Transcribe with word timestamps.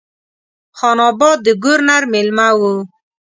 خان 0.77 0.97
آباد 1.09 1.37
د 1.45 1.47
ګورنر 1.63 2.03
مېلمه 2.13 2.47
وم. 2.59 2.79